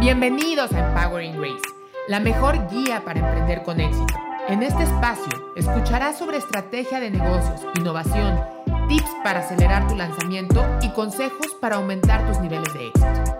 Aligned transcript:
Bienvenidos 0.00 0.72
a 0.72 0.88
Empowering 0.88 1.36
Grace, 1.36 1.60
la 2.08 2.20
mejor 2.20 2.70
guía 2.70 3.04
para 3.04 3.20
emprender 3.20 3.62
con 3.62 3.80
éxito. 3.80 4.14
En 4.48 4.62
este 4.62 4.84
espacio 4.84 5.52
escucharás 5.56 6.16
sobre 6.16 6.38
estrategia 6.38 7.00
de 7.00 7.10
negocios, 7.10 7.60
innovación, 7.74 8.40
tips 8.88 9.10
para 9.22 9.40
acelerar 9.40 9.86
tu 9.88 9.96
lanzamiento 9.96 10.64
y 10.80 10.88
consejos 10.94 11.48
para 11.60 11.76
aumentar 11.76 12.26
tus 12.26 12.40
niveles 12.40 12.72
de 12.72 12.86
éxito. 12.86 13.39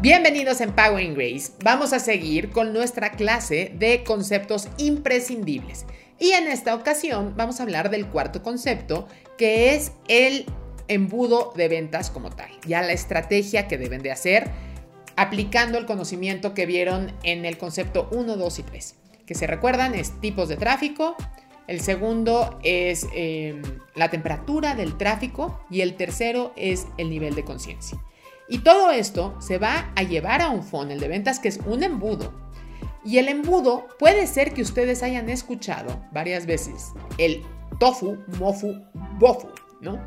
Bienvenidos 0.00 0.60
a 0.60 0.64
Empowering 0.64 1.14
Grace. 1.14 1.50
Vamos 1.64 1.92
a 1.92 1.98
seguir 1.98 2.50
con 2.50 2.72
nuestra 2.72 3.10
clase 3.10 3.72
de 3.74 4.04
conceptos 4.04 4.68
imprescindibles. 4.76 5.86
Y 6.20 6.30
en 6.30 6.46
esta 6.46 6.76
ocasión 6.76 7.34
vamos 7.36 7.58
a 7.58 7.64
hablar 7.64 7.90
del 7.90 8.06
cuarto 8.06 8.44
concepto, 8.44 9.08
que 9.36 9.74
es 9.74 9.90
el 10.06 10.46
embudo 10.86 11.52
de 11.56 11.66
ventas 11.66 12.10
como 12.12 12.30
tal. 12.30 12.48
Ya 12.64 12.80
la 12.82 12.92
estrategia 12.92 13.66
que 13.66 13.76
deben 13.76 14.00
de 14.02 14.12
hacer 14.12 14.48
aplicando 15.16 15.78
el 15.78 15.86
conocimiento 15.86 16.54
que 16.54 16.64
vieron 16.64 17.12
en 17.24 17.44
el 17.44 17.58
concepto 17.58 18.08
1, 18.12 18.36
2 18.36 18.58
y 18.60 18.62
3. 18.62 18.94
Que 19.26 19.34
se 19.34 19.48
recuerdan 19.48 19.96
es 19.96 20.20
tipos 20.20 20.48
de 20.48 20.56
tráfico, 20.56 21.16
el 21.66 21.80
segundo 21.80 22.60
es 22.62 23.04
em, 23.14 23.62
la 23.96 24.10
temperatura 24.10 24.76
del 24.76 24.96
tráfico 24.96 25.58
y 25.70 25.80
el 25.80 25.96
tercero 25.96 26.52
es 26.54 26.86
el 26.98 27.10
nivel 27.10 27.34
de 27.34 27.44
conciencia. 27.44 27.98
Y 28.48 28.58
todo 28.58 28.90
esto 28.90 29.36
se 29.40 29.58
va 29.58 29.92
a 29.94 30.02
llevar 30.02 30.40
a 30.40 30.50
un 30.50 30.62
funnel 30.62 31.00
de 31.00 31.08
ventas 31.08 31.38
que 31.38 31.48
es 31.48 31.60
un 31.66 31.82
embudo. 31.82 32.32
Y 33.04 33.18
el 33.18 33.28
embudo 33.28 33.86
puede 33.98 34.26
ser 34.26 34.52
que 34.52 34.62
ustedes 34.62 35.02
hayan 35.02 35.28
escuchado 35.28 36.04
varias 36.12 36.46
veces 36.46 36.92
el 37.16 37.44
tofu, 37.78 38.18
mofu, 38.38 38.74
bofu, 39.18 39.48
¿no? 39.80 40.00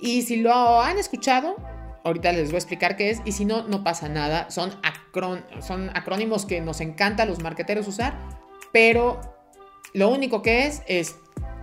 Y 0.00 0.22
si 0.22 0.36
lo 0.36 0.80
han 0.80 0.98
escuchado, 0.98 1.56
ahorita 2.04 2.32
les 2.32 2.48
voy 2.48 2.56
a 2.56 2.58
explicar 2.58 2.96
qué 2.96 3.10
es, 3.10 3.20
y 3.24 3.32
si 3.32 3.44
no, 3.44 3.66
no 3.66 3.84
pasa 3.84 4.08
nada. 4.08 4.50
Son, 4.50 4.72
son 5.60 5.90
acrónimos 5.94 6.46
que 6.46 6.60
nos 6.60 6.80
encanta 6.80 7.24
a 7.24 7.26
los 7.26 7.42
marqueteros 7.42 7.88
usar, 7.88 8.18
pero 8.72 9.20
lo 9.92 10.08
único 10.08 10.42
que 10.42 10.66
es 10.66 10.82
es 10.86 11.16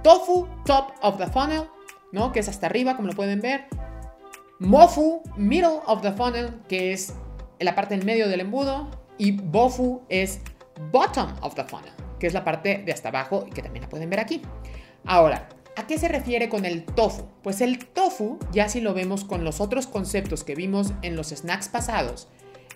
tofu, 0.04 0.48
top 0.66 0.92
of 1.02 1.18
the 1.18 1.28
funnel, 1.28 1.64
¿no? 2.12 2.32
Que 2.32 2.40
es 2.40 2.50
hasta 2.50 2.68
arriba, 2.68 2.96
como 2.96 3.08
lo 3.10 3.14
pueden 3.14 3.42
ver. 3.42 3.68
Mofu, 4.62 5.24
middle 5.38 5.80
of 5.88 6.04
the 6.04 6.12
funnel, 6.12 6.54
que 6.70 6.94
es 6.94 7.16
la 7.60 7.74
parte 7.74 7.96
en 7.96 8.06
medio 8.06 8.30
del 8.30 8.42
embudo. 8.42 8.92
Y 9.18 9.32
Bofu 9.32 10.04
es 10.08 10.40
bottom 10.92 11.34
of 11.42 11.56
the 11.56 11.64
funnel, 11.64 11.92
que 12.20 12.28
es 12.28 12.34
la 12.34 12.44
parte 12.44 12.84
de 12.86 12.92
hasta 12.92 13.10
abajo 13.10 13.44
y 13.48 13.50
que 13.50 13.64
también 13.64 13.82
la 13.82 13.90
pueden 13.90 14.12
ver 14.12 14.20
aquí. 14.20 14.44
Ahora, 15.04 15.50
¿a 15.76 15.88
qué 15.88 15.98
se 15.98 16.08
refiere 16.08 16.48
con 16.48 16.66
el 16.66 16.86
tofu? 16.86 17.24
Pues 17.42 17.60
el 17.62 17.88
tofu, 17.88 18.38
ya 18.52 18.70
si 18.70 18.82
lo 18.82 18.94
vemos 18.94 19.24
con 19.24 19.44
los 19.44 19.62
otros 19.62 19.88
conceptos 19.88 20.44
que 20.44 20.54
vimos 20.54 20.94
en 21.02 21.16
los 21.16 21.30
snacks 21.30 21.68
pasados, 21.68 22.28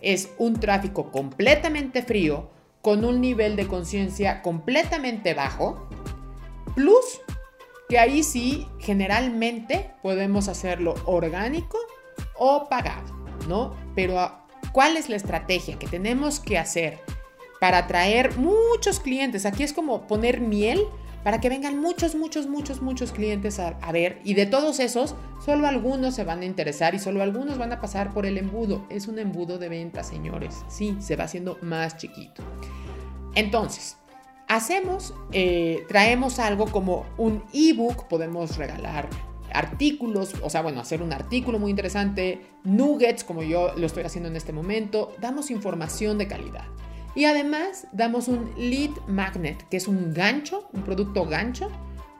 es 0.02 0.30
un 0.40 0.60
tráfico 0.60 1.12
completamente 1.12 2.02
frío 2.02 2.50
con 2.82 3.06
un 3.06 3.22
nivel 3.22 3.56
de 3.56 3.68
conciencia 3.68 4.42
completamente 4.42 5.36
bajo, 5.36 5.88
plus 6.74 7.22
que 7.90 8.00
ahí 8.00 8.24
sí 8.24 8.68
generalmente 8.80 9.92
podemos 10.02 10.48
hacerlo 10.48 10.96
orgánico 11.06 11.78
o 12.38 12.68
pagado, 12.70 13.14
¿no? 13.48 13.76
Pero 13.96 14.32
¿cuál 14.72 14.98
es 14.98 15.10
la 15.10 15.16
estrategia 15.16 15.78
que 15.78 15.88
tenemos 15.88 16.40
que 16.40 16.58
hacer 16.58 17.00
para 17.60 17.80
atraer 17.80 18.38
muchos 18.38 19.00
clientes? 19.00 19.46
Aquí 19.46 19.64
es 19.64 19.74
como 19.74 20.08
poner 20.08 20.42
miel 20.42 20.82
para 21.26 21.42
que 21.42 21.50
vengan 21.50 21.80
muchos, 21.80 22.14
muchos, 22.14 22.46
muchos, 22.46 22.84
muchos 22.84 23.12
clientes 23.12 23.58
a, 23.58 23.74
ver. 23.92 24.22
Y 24.24 24.36
de 24.36 24.46
todos 24.46 24.80
esos, 24.80 25.16
solo 25.44 25.66
algunos 25.66 26.14
se 26.14 26.24
van 26.24 26.42
a 26.42 26.46
interesar 26.46 26.94
y 26.94 27.00
solo 27.00 27.24
algunos 27.24 27.58
van 27.58 27.74
a 27.74 27.82
pasar 27.82 28.14
por 28.14 28.28
el 28.28 28.38
embudo. 28.38 28.86
Es 28.92 29.08
un 29.08 29.18
embudo 29.18 29.58
de 29.58 29.68
ventas, 29.68 30.08
señores. 30.08 30.64
Sí, 30.68 30.96
se 31.00 31.16
va 31.16 31.24
haciendo 31.24 31.58
más 31.64 31.98
chiquito. 31.98 32.44
Entonces, 33.34 33.98
hacemos, 34.48 35.14
eh, 35.32 35.86
traemos 35.88 36.40
algo 36.40 36.66
como 36.68 37.06
un 37.18 37.44
ebook, 37.54 38.08
podemos 38.08 38.58
regalar 38.58 39.10
artículos, 39.54 40.34
o 40.42 40.50
sea, 40.50 40.62
bueno, 40.62 40.82
hacer 40.82 41.02
un 41.02 41.14
artículo 41.14 41.60
muy 41.60 41.72
interesante, 41.72 42.42
nuggets, 42.64 43.24
como 43.24 43.42
yo 43.42 43.74
lo 43.76 43.86
estoy 43.86 44.04
haciendo 44.04 44.30
en 44.30 44.36
este 44.36 44.52
momento, 44.52 45.14
damos 45.20 45.50
información 45.50 46.18
de 46.18 46.28
calidad. 46.28 46.66
Y 47.16 47.26
además 47.26 47.88
damos 47.94 48.28
un 48.28 48.52
lead 48.58 48.92
magnet, 49.08 49.68
que 49.70 49.78
es 49.78 49.88
un 49.88 50.14
gancho, 50.14 50.68
un 50.74 50.84
producto 50.84 51.26
gancho, 51.26 51.72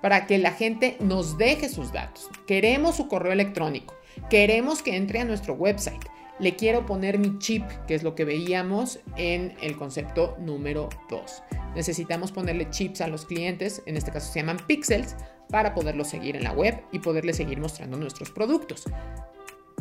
para 0.02 0.26
que 0.26 0.38
la 0.38 0.52
gente 0.52 0.98
nos 1.02 1.38
deje 1.38 1.68
sus 1.68 1.92
datos. 1.92 2.30
Queremos 2.48 2.96
su 2.96 3.08
correo 3.08 3.34
electrónico, 3.34 3.96
queremos 4.30 4.82
que 4.82 4.96
entre 4.96 5.20
a 5.20 5.26
nuestro 5.26 5.56
website, 5.56 6.06
le 6.40 6.56
quiero 6.56 6.86
poner 6.86 7.18
mi 7.18 7.40
chip, 7.40 7.64
que 7.88 7.96
es 7.96 8.04
lo 8.04 8.16
que 8.16 8.26
veíamos 8.26 9.00
en 9.18 9.56
el 9.62 9.78
concepto 9.78 10.36
número 10.40 10.90
2. 11.10 11.44
Necesitamos 11.76 12.32
ponerle 12.32 12.70
chips 12.70 13.02
a 13.02 13.08
los 13.08 13.26
clientes, 13.26 13.82
en 13.86 13.98
este 13.98 14.12
caso 14.12 14.32
se 14.32 14.40
llaman 14.40 14.58
pixels, 14.68 15.16
para 15.50 15.74
poderlos 15.74 16.08
seguir 16.08 16.36
en 16.36 16.44
la 16.44 16.52
web 16.52 16.82
y 16.92 17.00
poderles 17.00 17.38
seguir 17.38 17.60
mostrando 17.60 17.98
nuestros 17.98 18.32
productos. 18.32 18.86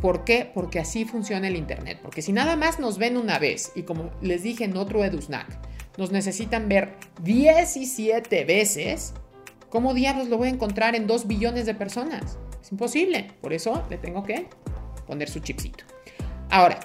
¿Por 0.00 0.24
qué? 0.24 0.50
Porque 0.52 0.78
así 0.78 1.04
funciona 1.04 1.48
el 1.48 1.56
Internet. 1.56 1.98
Porque 2.02 2.20
si 2.20 2.32
nada 2.32 2.56
más 2.56 2.78
nos 2.78 2.98
ven 2.98 3.16
una 3.16 3.38
vez, 3.38 3.72
y 3.74 3.82
como 3.82 4.10
les 4.20 4.42
dije 4.42 4.64
en 4.64 4.76
otro 4.76 5.02
EduSnack, 5.02 5.46
nos 5.96 6.12
necesitan 6.12 6.68
ver 6.68 6.96
17 7.22 8.44
veces, 8.44 9.14
¿cómo 9.70 9.94
diablos 9.94 10.28
lo 10.28 10.36
voy 10.36 10.48
a 10.48 10.50
encontrar 10.50 10.94
en 10.94 11.06
2 11.06 11.26
billones 11.26 11.64
de 11.64 11.74
personas? 11.74 12.38
Es 12.60 12.70
imposible. 12.70 13.28
Por 13.40 13.52
eso 13.52 13.82
le 13.88 13.96
tengo 13.96 14.24
que 14.24 14.46
poner 15.06 15.30
su 15.30 15.38
chipcito. 15.40 15.84
Ahora, 16.54 16.78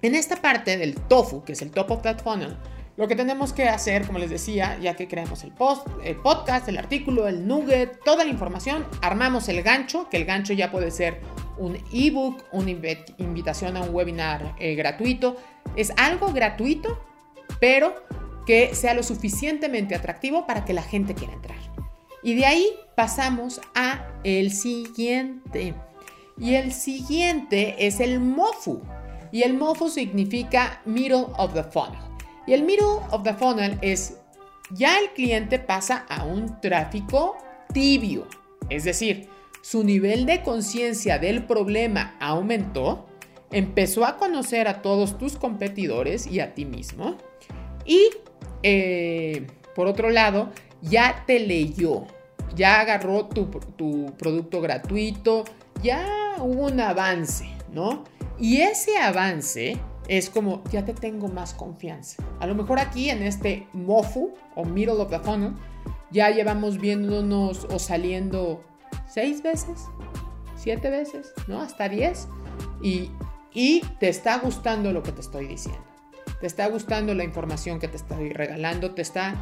en 0.00 0.14
esta 0.14 0.36
parte 0.36 0.76
del 0.76 0.94
tofu, 0.94 1.42
que 1.42 1.54
es 1.54 1.62
el 1.62 1.72
top 1.72 1.90
of 1.90 2.02
that 2.02 2.20
funnel, 2.22 2.56
lo 2.96 3.08
que 3.08 3.16
tenemos 3.16 3.52
que 3.52 3.68
hacer, 3.68 4.06
como 4.06 4.20
les 4.20 4.30
decía, 4.30 4.78
ya 4.78 4.94
que 4.94 5.08
creamos 5.08 5.42
el, 5.42 5.50
post, 5.50 5.88
el 6.04 6.14
podcast, 6.14 6.68
el 6.68 6.78
artículo, 6.78 7.26
el 7.26 7.48
nugget, 7.48 7.98
toda 8.04 8.24
la 8.24 8.30
información, 8.30 8.86
armamos 9.02 9.48
el 9.48 9.64
gancho, 9.64 10.08
que 10.08 10.18
el 10.18 10.24
gancho 10.24 10.52
ya 10.52 10.70
puede 10.70 10.92
ser 10.92 11.20
un 11.58 11.76
ebook, 11.92 12.44
una 12.52 12.70
invitación 12.70 13.76
a 13.76 13.82
un 13.82 13.92
webinar 13.92 14.54
eh, 14.60 14.76
gratuito. 14.76 15.36
Es 15.74 15.92
algo 15.96 16.32
gratuito, 16.32 17.04
pero 17.58 17.92
que 18.46 18.72
sea 18.76 18.94
lo 18.94 19.02
suficientemente 19.02 19.96
atractivo 19.96 20.46
para 20.46 20.64
que 20.64 20.74
la 20.74 20.82
gente 20.82 21.16
quiera 21.16 21.32
entrar. 21.32 21.58
Y 22.22 22.36
de 22.36 22.46
ahí 22.46 22.68
pasamos 22.94 23.60
a 23.74 24.06
el 24.22 24.52
siguiente. 24.52 25.74
Y 26.38 26.54
el 26.54 26.72
siguiente 26.72 27.86
es 27.86 28.00
el 28.00 28.20
MOFU. 28.20 28.82
Y 29.32 29.42
el 29.42 29.54
MOFU 29.54 29.88
significa 29.88 30.80
Middle 30.84 31.26
of 31.38 31.54
the 31.54 31.64
Funnel. 31.64 31.98
Y 32.46 32.52
el 32.52 32.62
Middle 32.62 33.00
of 33.10 33.22
the 33.22 33.34
Funnel 33.34 33.78
es 33.82 34.18
ya 34.70 34.98
el 34.98 35.10
cliente 35.10 35.58
pasa 35.58 36.06
a 36.08 36.24
un 36.24 36.60
tráfico 36.60 37.36
tibio. 37.72 38.26
Es 38.68 38.84
decir, 38.84 39.28
su 39.62 39.84
nivel 39.84 40.26
de 40.26 40.42
conciencia 40.42 41.18
del 41.18 41.44
problema 41.44 42.16
aumentó, 42.20 43.06
empezó 43.50 44.04
a 44.04 44.16
conocer 44.16 44.68
a 44.68 44.82
todos 44.82 45.18
tus 45.18 45.36
competidores 45.36 46.26
y 46.26 46.40
a 46.40 46.54
ti 46.54 46.64
mismo. 46.64 47.16
Y 47.84 48.10
eh, 48.62 49.46
por 49.74 49.86
otro 49.86 50.10
lado, 50.10 50.50
ya 50.82 51.24
te 51.26 51.40
leyó, 51.40 52.06
ya 52.54 52.80
agarró 52.80 53.26
tu, 53.26 53.46
tu 53.76 54.14
producto 54.18 54.60
gratuito, 54.60 55.44
ya 55.82 56.25
hubo 56.42 56.66
un 56.66 56.80
avance, 56.80 57.48
¿no? 57.72 58.04
Y 58.38 58.58
ese 58.58 58.98
avance 58.98 59.78
es 60.08 60.30
como, 60.30 60.62
ya 60.70 60.84
te 60.84 60.94
tengo 60.94 61.28
más 61.28 61.54
confianza. 61.54 62.22
A 62.40 62.46
lo 62.46 62.54
mejor 62.54 62.78
aquí 62.78 63.10
en 63.10 63.22
este 63.22 63.66
MOFU 63.72 64.32
o 64.54 64.64
Middle 64.64 65.00
of 65.00 65.10
the 65.10 65.18
Funnel, 65.18 65.54
ya 66.10 66.30
llevamos 66.30 66.78
viéndonos 66.78 67.66
o 67.70 67.78
saliendo 67.78 68.62
seis 69.08 69.42
veces, 69.42 69.84
siete 70.56 70.90
veces, 70.90 71.32
¿no? 71.48 71.60
Hasta 71.60 71.88
diez. 71.88 72.28
Y, 72.82 73.10
y 73.52 73.80
te 73.98 74.08
está 74.08 74.38
gustando 74.38 74.92
lo 74.92 75.02
que 75.02 75.12
te 75.12 75.20
estoy 75.20 75.46
diciendo. 75.46 75.82
Te 76.40 76.46
está 76.46 76.68
gustando 76.68 77.14
la 77.14 77.24
información 77.24 77.78
que 77.78 77.88
te 77.88 77.96
estoy 77.96 78.30
regalando, 78.30 78.94
te 78.94 79.02
está, 79.02 79.34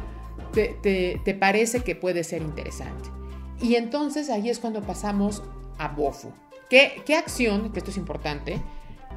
te, 0.53 0.77
te, 0.81 1.21
te 1.23 1.33
parece 1.33 1.81
que 1.81 1.95
puede 1.95 2.23
ser 2.23 2.41
interesante. 2.41 3.09
Y 3.61 3.75
entonces 3.75 4.29
ahí 4.29 4.49
es 4.49 4.59
cuando 4.59 4.81
pasamos 4.81 5.43
a 5.77 5.89
BOFU. 5.89 6.31
¿Qué, 6.75 7.03
¿Qué, 7.05 7.15
acción, 7.15 7.71
que 7.71 7.79
esto 7.79 7.91
es 7.91 7.95
importante, 7.95 8.59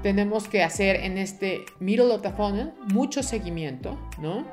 tenemos 0.05 0.47
que 0.47 0.63
hacer 0.63 0.95
en 0.95 1.19
este 1.19 1.65
middle 1.81 2.13
of 2.13 2.23
the 2.23 2.31
funnel? 2.31 2.73
Mucho 2.95 3.21
seguimiento, 3.25 3.99
¿no? 4.21 4.47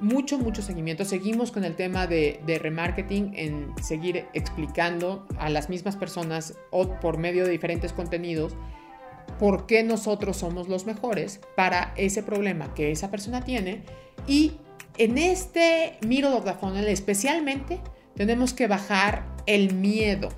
Mucho, 0.00 0.36
mucho 0.36 0.60
seguimiento. 0.60 1.04
Seguimos 1.04 1.52
con 1.52 1.62
el 1.62 1.76
tema 1.76 2.08
de, 2.08 2.40
de 2.44 2.58
remarketing, 2.58 3.34
en 3.36 3.72
seguir 3.80 4.26
explicando 4.34 5.28
a 5.38 5.48
las 5.48 5.68
mismas 5.70 5.94
personas 5.94 6.58
o 6.72 6.98
por 6.98 7.18
medio 7.18 7.44
de 7.44 7.52
diferentes 7.52 7.92
contenidos 7.92 8.56
por 9.38 9.66
qué 9.66 9.84
nosotros 9.84 10.36
somos 10.36 10.68
los 10.68 10.86
mejores 10.86 11.40
para 11.54 11.94
ese 11.96 12.24
problema 12.24 12.74
que 12.74 12.90
esa 12.90 13.12
persona 13.12 13.44
tiene. 13.44 13.84
Y 14.26 14.54
en 14.98 15.18
este 15.18 15.98
middle 16.04 16.34
of 16.34 16.44
the 16.44 16.54
funnel 16.54 16.88
especialmente 16.88 17.78
tenemos 18.16 18.54
que 18.54 18.66
bajar 18.66 19.24
el 19.46 19.72
miedo 19.72 20.30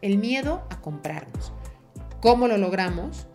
el 0.00 0.18
miedo 0.18 0.62
a 0.70 0.80
comprarnos. 0.80 1.52
¿Cómo 2.20 2.48
lo 2.48 2.56
logramos? 2.58 3.26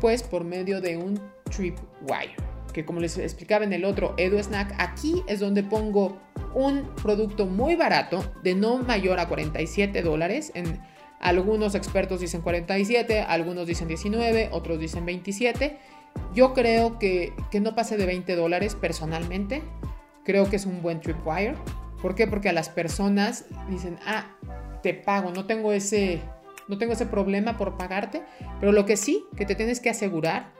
Pues 0.00 0.22
por 0.22 0.44
medio 0.44 0.80
de 0.80 0.96
un 0.96 1.20
tripwire, 1.50 2.36
que 2.72 2.84
como 2.84 3.00
les 3.00 3.18
explicaba 3.18 3.64
en 3.64 3.72
el 3.72 3.84
otro 3.84 4.14
Edu 4.16 4.38
Snack, 4.38 4.74
aquí 4.78 5.24
es 5.26 5.40
donde 5.40 5.62
pongo 5.62 6.18
un 6.54 6.88
producto 7.02 7.46
muy 7.46 7.74
barato, 7.74 8.24
de 8.42 8.54
no 8.54 8.78
mayor 8.78 9.18
a 9.18 9.28
47 9.28 10.02
dólares. 10.02 10.52
En, 10.54 10.80
algunos 11.20 11.74
expertos 11.74 12.20
dicen 12.20 12.42
47, 12.42 13.22
algunos 13.22 13.66
dicen 13.66 13.88
19, 13.88 14.50
otros 14.52 14.78
dicen 14.78 15.04
27. 15.04 15.78
Yo 16.34 16.54
creo 16.54 16.98
que, 16.98 17.32
que 17.50 17.60
no 17.60 17.74
pase 17.74 17.96
de 17.96 18.06
20 18.06 18.36
dólares 18.36 18.76
personalmente. 18.76 19.62
Creo 20.24 20.48
que 20.48 20.56
es 20.56 20.66
un 20.66 20.82
buen 20.82 21.00
tripwire. 21.00 21.56
¿Por 22.00 22.14
qué? 22.14 22.26
Porque 22.26 22.48
a 22.48 22.52
las 22.52 22.68
personas 22.68 23.46
dicen, 23.68 23.98
ah, 24.06 24.26
te 24.88 24.94
pago, 24.94 25.32
no 25.32 25.44
tengo 25.44 25.72
ese, 25.72 26.22
no 26.66 26.78
tengo 26.78 26.94
ese 26.94 27.04
problema 27.04 27.58
por 27.58 27.76
pagarte, 27.76 28.22
pero 28.58 28.72
lo 28.72 28.86
que 28.86 28.96
sí, 28.96 29.26
que 29.36 29.44
te 29.44 29.54
tienes 29.54 29.80
que 29.80 29.90
asegurar 29.90 30.54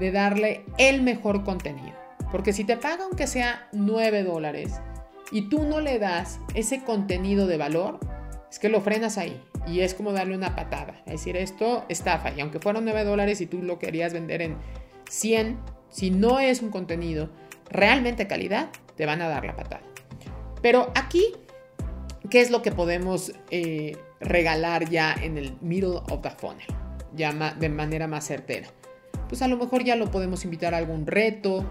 de 0.00 0.10
darle 0.10 0.64
el 0.78 1.00
mejor 1.00 1.44
contenido. 1.44 1.94
Porque 2.32 2.52
si 2.52 2.64
te 2.64 2.76
paga 2.76 3.04
aunque 3.04 3.28
sea 3.28 3.68
9 3.72 4.24
dólares 4.24 4.80
y 5.30 5.42
tú 5.42 5.62
no 5.62 5.80
le 5.80 6.00
das 6.00 6.40
ese 6.54 6.82
contenido 6.82 7.46
de 7.46 7.56
valor, 7.56 8.00
es 8.50 8.58
que 8.58 8.68
lo 8.68 8.80
frenas 8.80 9.16
ahí 9.16 9.40
y 9.64 9.80
es 9.80 9.94
como 9.94 10.12
darle 10.12 10.34
una 10.34 10.56
patada. 10.56 11.00
Es 11.06 11.12
decir, 11.12 11.36
esto 11.36 11.84
estafa 11.88 12.32
y 12.32 12.40
aunque 12.40 12.58
fueron 12.58 12.84
9 12.84 13.04
dólares 13.04 13.40
y 13.40 13.46
tú 13.46 13.62
lo 13.62 13.78
querías 13.78 14.12
vender 14.12 14.42
en 14.42 14.56
100, 15.08 15.56
si 15.88 16.10
no 16.10 16.40
es 16.40 16.62
un 16.62 16.70
contenido 16.70 17.30
realmente 17.70 18.26
calidad, 18.26 18.70
te 18.96 19.06
van 19.06 19.22
a 19.22 19.28
dar 19.28 19.44
la 19.44 19.54
patada. 19.54 19.82
Pero 20.62 20.90
aquí, 20.96 21.32
¿qué 22.30 22.40
es 22.40 22.50
lo 22.50 22.62
que 22.62 22.72
podemos 22.72 23.32
eh, 23.50 23.96
regalar 24.20 24.88
ya 24.88 25.14
en 25.14 25.38
el 25.38 25.56
middle 25.60 26.00
of 26.10 26.22
the 26.22 26.30
funnel? 26.30 26.66
Ya 27.14 27.32
de 27.32 27.68
manera 27.68 28.06
más 28.06 28.26
certera. 28.26 28.68
Pues 29.28 29.42
a 29.42 29.48
lo 29.48 29.56
mejor 29.56 29.84
ya 29.84 29.96
lo 29.96 30.10
podemos 30.10 30.44
invitar 30.44 30.74
a 30.74 30.78
algún 30.78 31.06
reto, 31.06 31.64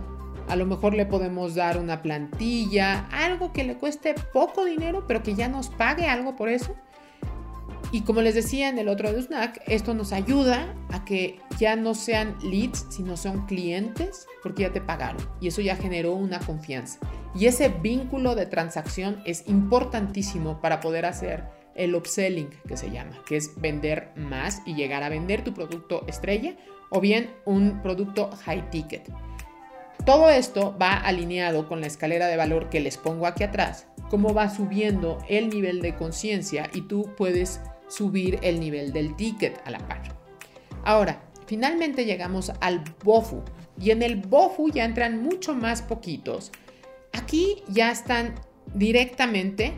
a 0.48 0.56
lo 0.56 0.66
mejor 0.66 0.94
le 0.94 1.06
podemos 1.06 1.56
dar 1.56 1.78
una 1.78 2.02
plantilla, 2.02 3.08
algo 3.12 3.52
que 3.52 3.64
le 3.64 3.76
cueste 3.76 4.16
poco 4.34 4.66
dinero, 4.66 5.06
pero 5.08 5.24
que 5.24 5.36
ya 5.36 5.48
nos 5.48 5.70
pague 5.70 6.08
algo 6.08 6.36
por 6.36 6.50
eso. 6.50 6.76
Y 7.92 8.02
como 8.02 8.22
les 8.22 8.36
decía 8.36 8.68
en 8.68 8.78
el 8.78 8.90
otro 8.90 9.12
de 9.12 9.22
Snack, 9.22 9.62
esto 9.66 9.94
nos 9.94 10.12
ayuda 10.12 10.76
a 10.90 11.06
que 11.06 11.40
ya 11.58 11.76
no 11.76 11.96
sean 11.96 12.36
leads, 12.44 12.86
sino 12.90 13.16
son 13.16 13.46
clientes, 13.46 14.28
porque 14.44 14.64
ya 14.64 14.74
te 14.74 14.82
pagaron. 14.82 15.22
Y 15.40 15.48
eso 15.48 15.62
ya 15.62 15.76
generó 15.76 16.14
una 16.14 16.40
confianza. 16.40 17.00
Y 17.36 17.46
ese 17.46 17.70
vínculo 17.70 18.36
de 18.36 18.46
transacción 18.46 19.22
es 19.26 19.48
importantísimo 19.48 20.60
para 20.62 20.80
poder 20.80 21.06
hacer 21.06 21.46
el 21.76 21.96
upselling, 21.96 22.50
que 22.68 22.78
se 22.78 22.90
llama, 22.90 23.22
que 23.26 23.38
es 23.38 23.60
vender 23.62 24.12
más 24.16 24.62
y 24.66 24.74
llegar 24.74 25.04
a 25.04 25.10
vender 25.10 25.44
tu 25.44 25.54
producto 25.54 26.04
estrella 26.08 26.56
o 26.90 27.00
bien 27.00 27.30
un 27.46 27.82
producto 27.82 28.30
high 28.46 28.70
ticket. 28.72 29.12
Todo 30.06 30.30
esto 30.30 30.76
va 30.82 30.94
alineado 30.94 31.68
con 31.68 31.82
la 31.82 31.88
escalera 31.88 32.28
de 32.28 32.38
valor 32.38 32.70
que 32.70 32.80
les 32.80 32.98
pongo 32.98 33.28
aquí 33.28 33.44
atrás, 33.44 33.88
cómo 34.10 34.34
va 34.34 34.50
subiendo 34.50 35.18
el 35.28 35.50
nivel 35.50 35.82
de 35.82 35.96
conciencia 35.96 36.70
y 36.74 36.82
tú 36.82 37.14
puedes 37.18 37.62
subir 37.90 38.40
el 38.42 38.60
nivel 38.60 38.94
del 38.94 39.16
ticket 39.16 39.60
a 39.66 39.72
la 39.72 39.80
par. 39.80 40.02
Ahora, 40.84 41.22
finalmente 41.46 42.06
llegamos 42.06 42.54
al 42.62 42.84
BOFU 43.04 43.44
y 43.80 43.92
en 43.92 44.02
el 44.02 44.16
BOFU 44.16 44.70
ya 44.72 44.86
entran 44.86 45.22
mucho 45.22 45.54
más 45.54 45.82
poquitos. 45.82 46.52
Aquí 47.18 47.64
ya 47.68 47.92
están 47.92 48.36
directamente 48.74 49.74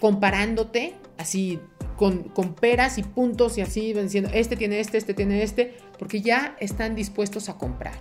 comparándote 0.00 0.94
así 1.18 1.60
con, 1.96 2.24
peras 2.60 2.98
y 2.98 3.02
puntos 3.02 3.58
y 3.58 3.62
así 3.62 3.92
venciendo. 3.92 4.30
Este 4.32 4.56
tiene 4.56 4.80
este, 4.80 4.98
este 4.98 5.14
tiene 5.14 5.42
este, 5.42 5.76
porque 5.98 6.20
ya 6.20 6.56
están 6.60 6.94
dispuestos 6.94 7.48
a 7.48 7.58
comprar. 7.58 7.98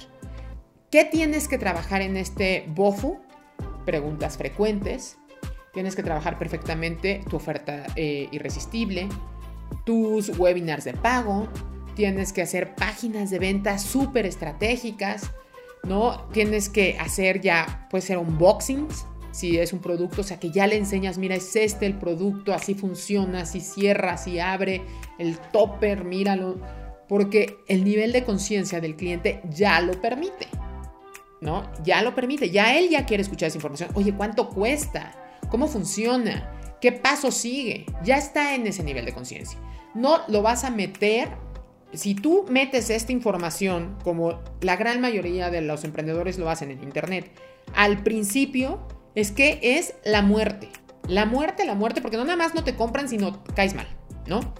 ¿Qué 0.91 1.05
tienes 1.05 1.47
que 1.47 1.57
trabajar 1.57 2.01
en 2.01 2.17
este 2.17 2.65
BOFU? 2.69 3.19
Preguntas 3.85 4.37
frecuentes. 4.37 5.17
Tienes 5.73 5.95
que 5.95 6.03
trabajar 6.03 6.37
perfectamente 6.37 7.23
tu 7.29 7.35
oferta 7.35 7.87
eh, 7.95 8.29
irresistible, 8.31 9.09
tus 9.85 10.37
webinars 10.37 10.83
de 10.83 10.93
pago, 10.93 11.47
tienes 11.95 12.31
que 12.31 12.43
hacer 12.43 12.75
páginas 12.75 13.31
de 13.31 13.39
venta 13.39 13.79
súper 13.79 14.27
estratégicas, 14.27 15.31
¿no? 15.83 16.27
Tienes 16.31 16.69
que 16.69 16.97
hacer 16.99 17.41
ya, 17.41 17.87
puede 17.89 18.01
ser 18.01 18.17
unboxings, 18.17 19.05
si 19.31 19.57
es 19.57 19.73
un 19.73 19.79
producto, 19.79 20.21
o 20.21 20.23
sea, 20.23 20.39
que 20.39 20.51
ya 20.51 20.67
le 20.67 20.77
enseñas, 20.77 21.17
mira, 21.17 21.35
es 21.35 21.55
este 21.55 21.87
el 21.87 21.97
producto, 21.97 22.53
así 22.53 22.75
funciona, 22.75 23.41
así 23.41 23.61
cierra, 23.61 24.13
así 24.13 24.39
abre, 24.39 24.81
el 25.17 25.39
topper, 25.39 26.05
míralo, 26.05 26.57
porque 27.09 27.57
el 27.67 27.83
nivel 27.83 28.11
de 28.11 28.23
conciencia 28.23 28.79
del 28.79 28.95
cliente 28.95 29.41
ya 29.49 29.81
lo 29.81 29.99
permite, 29.99 30.47
¿no? 31.41 31.69
Ya 31.83 32.03
lo 32.03 32.13
permite, 32.13 32.51
ya 32.51 32.77
él 32.77 32.89
ya 32.89 33.05
quiere 33.05 33.23
escuchar 33.23 33.47
esa 33.47 33.57
información. 33.57 33.89
Oye, 33.95 34.13
¿cuánto 34.13 34.49
cuesta? 34.49 35.39
¿Cómo 35.49 35.67
funciona? 35.67 36.51
¿Qué 36.79 36.91
paso 36.91 37.31
sigue? 37.31 37.85
Ya 38.03 38.17
está 38.17 38.55
en 38.55 38.67
ese 38.67 38.83
nivel 38.83 39.05
de 39.05 39.13
conciencia. 39.13 39.57
No 39.93 40.21
lo 40.27 40.41
vas 40.41 40.63
a 40.63 40.69
meter. 40.69 41.29
Si 41.93 42.15
tú 42.15 42.45
metes 42.49 42.89
esta 42.89 43.11
información, 43.11 43.97
como 44.03 44.41
la 44.61 44.75
gran 44.75 44.99
mayoría 44.99 45.49
de 45.49 45.61
los 45.61 45.83
emprendedores 45.83 46.37
lo 46.37 46.49
hacen 46.49 46.71
en 46.71 46.81
Internet, 46.81 47.31
al 47.75 48.03
principio 48.03 48.87
es 49.15 49.31
que 49.31 49.59
es 49.61 49.95
la 50.03 50.21
muerte. 50.21 50.69
La 51.07 51.25
muerte, 51.25 51.65
la 51.65 51.75
muerte, 51.75 52.01
porque 52.01 52.17
no 52.17 52.23
nada 52.23 52.37
más 52.37 52.55
no 52.55 52.63
te 52.63 52.75
compran, 52.75 53.09
sino 53.09 53.43
caes 53.55 53.75
mal, 53.75 53.87
¿no? 54.25 54.53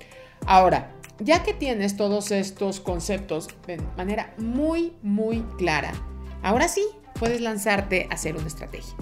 Ahora, 0.45 0.93
ya 1.19 1.43
que 1.43 1.53
tienes 1.53 1.95
todos 1.95 2.31
estos 2.31 2.79
conceptos 2.79 3.47
de 3.65 3.77
manera 3.97 4.33
muy, 4.37 4.93
muy 5.01 5.41
clara, 5.57 5.93
ahora 6.41 6.67
sí 6.67 6.83
puedes 7.19 7.41
lanzarte 7.41 8.07
a 8.09 8.15
hacer 8.15 8.35
una 8.35 8.47
estrategia. 8.47 8.93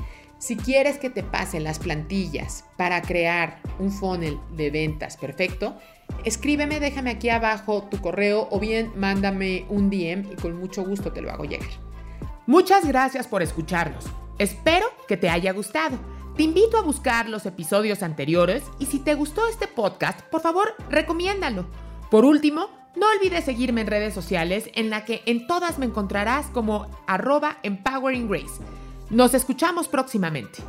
Si 0.41 0.57
quieres 0.57 0.97
que 0.97 1.11
te 1.11 1.21
pasen 1.21 1.63
las 1.63 1.77
plantillas 1.77 2.65
para 2.75 3.03
crear 3.03 3.61
un 3.77 3.91
funnel 3.91 4.39
de 4.57 4.71
ventas 4.71 5.15
perfecto, 5.15 5.77
escríbeme, 6.25 6.79
déjame 6.79 7.11
aquí 7.11 7.29
abajo 7.29 7.87
tu 7.91 8.01
correo 8.01 8.47
o 8.49 8.59
bien 8.59 8.91
mándame 8.95 9.67
un 9.69 9.91
DM 9.91 10.31
y 10.31 10.35
con 10.41 10.57
mucho 10.57 10.83
gusto 10.83 11.11
te 11.11 11.21
lo 11.21 11.29
hago 11.29 11.43
llegar. 11.43 11.69
Muchas 12.47 12.87
gracias 12.87 13.27
por 13.27 13.43
escucharnos. 13.43 14.03
Espero 14.39 14.87
que 15.07 15.15
te 15.15 15.29
haya 15.29 15.53
gustado. 15.53 15.99
Te 16.35 16.41
invito 16.41 16.75
a 16.79 16.81
buscar 16.81 17.29
los 17.29 17.45
episodios 17.45 18.01
anteriores 18.01 18.63
y 18.79 18.87
si 18.87 18.97
te 18.97 19.13
gustó 19.13 19.47
este 19.47 19.67
podcast, 19.67 20.21
por 20.21 20.41
favor, 20.41 20.73
recomiéndalo. 20.89 21.67
Por 22.09 22.25
último, 22.25 22.67
no 22.95 23.05
olvides 23.15 23.45
seguirme 23.45 23.81
en 23.81 23.87
redes 23.87 24.15
sociales 24.15 24.71
en 24.73 24.89
la 24.89 25.05
que 25.05 25.21
en 25.27 25.45
todas 25.45 25.77
me 25.77 25.85
encontrarás 25.85 26.47
como 26.47 26.87
arroba 27.05 27.59
empowering 27.61 28.27
grace. 28.27 28.59
Nos 29.11 29.33
escuchamos 29.33 29.89
próximamente. 29.89 30.63